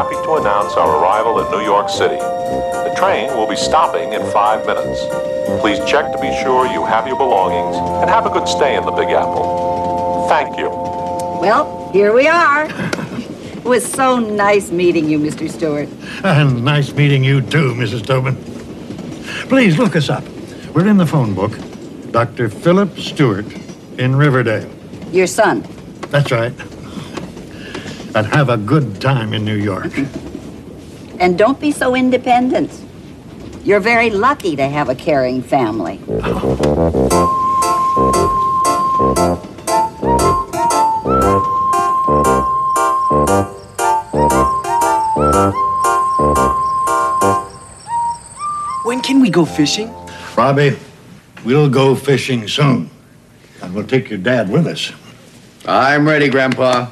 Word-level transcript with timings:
Happy 0.00 0.14
to 0.14 0.36
announce 0.36 0.72
our 0.76 1.02
arrival 1.02 1.44
in 1.44 1.50
New 1.52 1.62
York 1.62 1.90
City. 1.90 2.16
The 2.16 2.94
train 2.96 3.28
will 3.36 3.46
be 3.46 3.54
stopping 3.54 4.14
in 4.14 4.22
five 4.32 4.64
minutes. 4.64 4.98
Please 5.60 5.78
check 5.80 6.10
to 6.10 6.18
be 6.18 6.34
sure 6.42 6.64
you 6.72 6.86
have 6.86 7.06
your 7.06 7.18
belongings 7.18 7.76
and 7.76 8.08
have 8.08 8.24
a 8.24 8.30
good 8.30 8.48
stay 8.48 8.76
in 8.76 8.86
the 8.86 8.92
Big 8.92 9.10
Apple. 9.10 10.26
Thank 10.26 10.56
you. 10.56 10.70
Well, 10.70 11.90
here 11.92 12.14
we 12.14 12.26
are. 12.28 12.66
It 13.58 13.64
was 13.64 13.84
so 13.84 14.18
nice 14.18 14.70
meeting 14.70 15.10
you, 15.10 15.18
Mr. 15.18 15.50
Stewart. 15.50 15.90
And 16.24 16.64
nice 16.64 16.94
meeting 16.94 17.22
you 17.22 17.42
too, 17.42 17.74
Mrs. 17.74 18.06
Tobin. 18.06 18.36
Please 19.50 19.76
look 19.76 19.96
us 19.96 20.08
up. 20.08 20.24
We're 20.74 20.88
in 20.88 20.96
the 20.96 21.06
phone 21.06 21.34
book. 21.34 21.52
Dr. 22.10 22.48
Philip 22.48 22.98
Stewart 22.98 23.44
in 23.98 24.16
Riverdale. 24.16 24.66
Your 25.12 25.26
son. 25.26 25.62
That's 26.08 26.32
right. 26.32 26.54
And 28.14 28.26
have 28.26 28.48
a 28.48 28.56
good 28.56 29.00
time 29.00 29.32
in 29.32 29.44
New 29.44 29.56
York. 29.56 29.92
And 31.20 31.38
don't 31.38 31.60
be 31.60 31.70
so 31.70 31.94
independent. 31.94 32.72
You're 33.62 33.80
very 33.80 34.10
lucky 34.10 34.56
to 34.56 34.66
have 34.66 34.88
a 34.88 34.94
caring 34.94 35.42
family. 35.42 35.98
When 48.84 49.00
can 49.02 49.20
we 49.20 49.30
go 49.30 49.44
fishing? 49.44 49.94
Robbie, 50.36 50.76
we'll 51.44 51.68
go 51.68 51.94
fishing 51.94 52.48
soon. 52.48 52.90
And 53.62 53.74
we'll 53.74 53.86
take 53.86 54.10
your 54.10 54.18
dad 54.18 54.50
with 54.50 54.66
us. 54.66 54.92
I'm 55.64 56.08
ready, 56.08 56.28
Grandpa. 56.28 56.88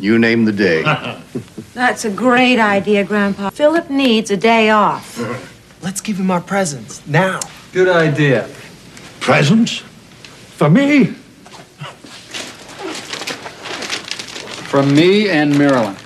You 0.00 0.18
name 0.18 0.46
the 0.46 0.52
day. 0.52 0.82
That's 1.74 2.04
a 2.06 2.10
great 2.10 2.58
idea, 2.58 3.04
Grandpa. 3.04 3.50
Philip 3.50 3.90
needs 3.90 4.30
a 4.30 4.36
day 4.36 4.70
off. 4.70 5.18
Let's 5.82 6.00
give 6.00 6.18
him 6.18 6.30
our 6.30 6.40
presents 6.40 7.06
now. 7.06 7.40
Good 7.72 7.88
idea. 7.88 8.48
Presents? 9.20 9.78
For 10.56 10.70
me? 10.70 11.06
From 14.66 14.94
me 14.94 15.28
and 15.28 15.56
Marilyn. 15.58 15.96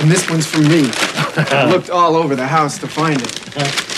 And 0.00 0.10
this 0.10 0.28
one's 0.30 0.46
from 0.46 0.68
me. 0.68 0.90
I 0.92 1.64
looked 1.70 1.90
all 1.90 2.16
over 2.16 2.34
the 2.34 2.46
house 2.46 2.78
to 2.78 2.88
find 2.88 3.20
it. 3.20 3.89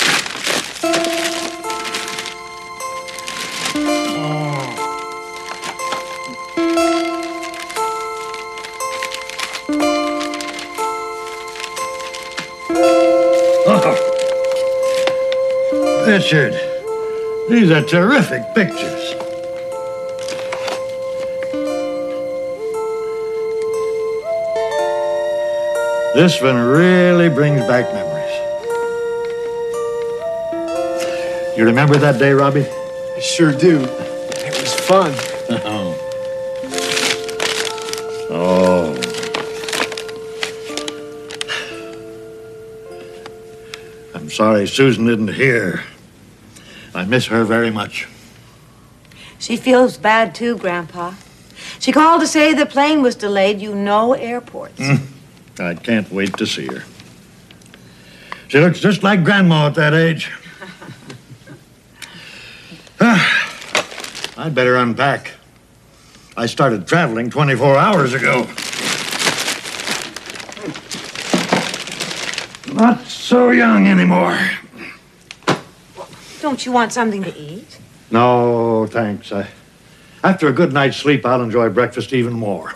Richard, 16.12 16.52
these 17.48 17.70
are 17.70 17.82
terrific 17.82 18.42
pictures. 18.54 19.14
This 26.14 26.38
one 26.42 26.58
really 26.58 27.30
brings 27.30 27.62
back 27.62 27.90
memories. 27.94 28.36
You 31.56 31.64
remember 31.64 31.96
that 31.96 32.18
day, 32.18 32.32
Robbie? 32.32 32.66
I 32.66 33.20
sure 33.20 33.50
do. 33.50 33.80
It 33.80 34.60
was 34.60 34.74
fun. 34.74 35.14
Oh. 35.64 35.98
Oh. 38.34 38.94
I'm 44.14 44.30
sorry 44.30 44.66
Susan 44.66 45.08
isn't 45.08 45.34
here. 45.34 45.82
I 47.02 47.04
miss 47.04 47.26
her 47.26 47.44
very 47.44 47.72
much. 47.72 48.06
She 49.36 49.56
feels 49.56 49.96
bad 49.96 50.36
too, 50.36 50.56
Grandpa. 50.56 51.14
She 51.80 51.90
called 51.90 52.20
to 52.20 52.28
say 52.28 52.54
the 52.54 52.64
plane 52.64 53.02
was 53.02 53.16
delayed. 53.16 53.60
You 53.60 53.74
know 53.74 54.12
airports. 54.12 54.78
Mm. 54.78 55.00
I 55.58 55.74
can't 55.74 56.12
wait 56.12 56.36
to 56.36 56.46
see 56.46 56.66
her. 56.66 56.84
She 58.46 58.60
looks 58.60 58.78
just 58.78 59.02
like 59.02 59.24
Grandma 59.24 59.66
at 59.66 59.74
that 59.74 59.94
age. 59.94 60.30
Ah, 63.04 64.36
I'd 64.36 64.54
better 64.54 64.76
unpack. 64.76 65.32
I 66.36 66.46
started 66.46 66.86
traveling 66.86 67.30
24 67.30 67.76
hours 67.76 68.14
ago. 68.14 68.46
Not 72.72 73.04
so 73.08 73.50
young 73.50 73.88
anymore. 73.88 74.38
Don't 76.42 76.66
you 76.66 76.72
want 76.72 76.92
something 76.92 77.22
to 77.22 77.38
eat? 77.38 77.78
No, 78.10 78.88
thanks. 78.88 79.30
I, 79.30 79.46
after 80.24 80.48
a 80.48 80.52
good 80.52 80.72
night's 80.72 80.96
sleep, 80.96 81.24
I'll 81.24 81.40
enjoy 81.40 81.68
breakfast 81.68 82.12
even 82.12 82.32
more. 82.32 82.74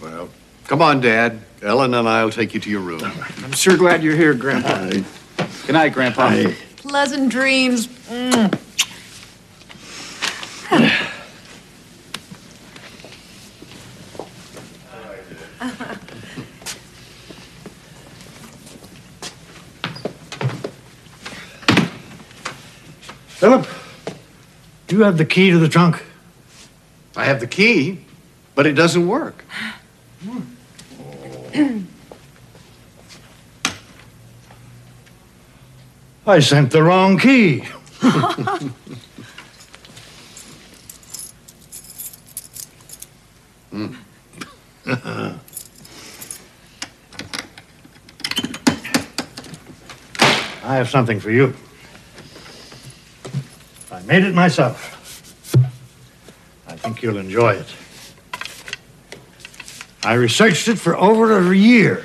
Well, 0.00 0.28
come 0.68 0.80
on, 0.80 1.00
Dad. 1.00 1.40
Ellen 1.60 1.92
and 1.92 2.08
I'll 2.08 2.30
take 2.30 2.54
you 2.54 2.60
to 2.60 2.70
your 2.70 2.80
room. 2.80 3.02
I'm 3.42 3.50
sure 3.50 3.76
glad 3.76 4.04
you're 4.04 4.14
here, 4.14 4.32
Grandpa. 4.32 4.90
Good 4.90 5.72
night, 5.72 5.92
Grandpa. 5.92 6.26
I, 6.26 6.56
Pleasant 6.76 7.32
dreams. 7.32 7.88
Mm. 7.88 8.56
Philip, 23.40 23.66
do 24.86 24.96
you 24.96 25.02
have 25.02 25.16
the 25.16 25.24
key 25.24 25.50
to 25.50 25.58
the 25.58 25.66
trunk? 25.66 26.04
I 27.16 27.24
have 27.24 27.40
the 27.40 27.46
key, 27.46 28.04
but 28.54 28.66
it 28.66 28.74
doesn't 28.74 29.08
work. 29.08 29.46
I 36.26 36.40
sent 36.40 36.70
the 36.70 36.82
wrong 36.82 37.18
key. 37.18 37.64
I 50.62 50.74
have 50.76 50.90
something 50.90 51.18
for 51.18 51.30
you. 51.30 51.54
I 54.10 54.14
made 54.14 54.24
it 54.24 54.34
myself. 54.34 55.54
I 56.66 56.74
think 56.74 57.00
you'll 57.00 57.18
enjoy 57.18 57.52
it. 57.52 57.66
I 60.02 60.14
researched 60.14 60.66
it 60.66 60.80
for 60.80 60.96
over 60.96 61.38
a 61.38 61.56
year. 61.56 62.04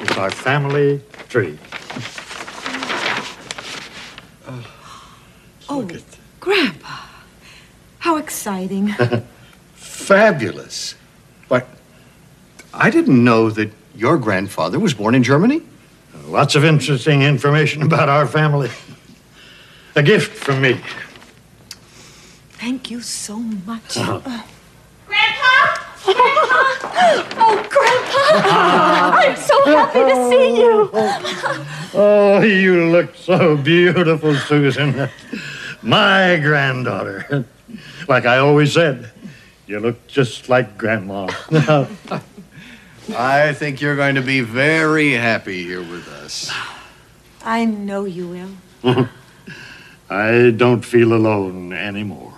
It's 0.00 0.18
our 0.18 0.32
family 0.32 1.00
tree. 1.28 1.56
Oh, 5.68 5.88
Grandpa. 6.40 6.96
How 8.00 8.16
exciting. 8.16 8.88
Fabulous. 9.74 10.96
But 11.48 11.68
I 12.72 12.90
didn't 12.90 13.22
know 13.22 13.50
that 13.50 13.70
your 13.94 14.18
grandfather 14.18 14.80
was 14.80 14.94
born 14.94 15.14
in 15.14 15.22
Germany. 15.22 15.62
Lots 16.26 16.56
of 16.56 16.64
interesting 16.64 17.22
information 17.22 17.82
about 17.82 18.08
our 18.08 18.26
family. 18.26 18.70
A 19.96 20.02
gift 20.02 20.32
from 20.32 20.60
me. 20.60 20.80
Thank 22.58 22.90
you 22.90 23.00
so 23.00 23.36
much. 23.38 23.96
Uh-huh. 23.96 24.20
Uh. 24.24 24.42
Grandpa? 25.06 25.54
Grandpa? 26.04 26.60
Oh, 27.36 27.66
Grandpa! 27.70 29.18
I'm 29.22 29.36
so 29.36 29.64
happy 29.64 30.00
to 30.00 30.28
see 30.30 30.56
you. 30.60 30.90
Oh, 31.96 32.40
you 32.40 32.86
look 32.90 33.14
so 33.14 33.56
beautiful, 33.56 34.34
Susan. 34.34 35.08
My 35.80 36.40
granddaughter. 36.42 37.44
Like 38.08 38.26
I 38.26 38.38
always 38.38 38.72
said, 38.72 39.12
you 39.68 39.78
look 39.78 40.04
just 40.08 40.48
like 40.48 40.76
Grandma. 40.76 41.28
I 43.16 43.52
think 43.52 43.80
you're 43.80 43.94
going 43.94 44.16
to 44.16 44.22
be 44.22 44.40
very 44.40 45.12
happy 45.12 45.62
here 45.62 45.82
with 45.82 46.08
us. 46.08 46.50
I 47.44 47.64
know 47.64 48.06
you 48.06 48.26
will. 48.82 49.08
I 50.10 50.50
don't 50.50 50.84
feel 50.84 51.14
alone 51.14 51.72
anymore. 51.72 52.33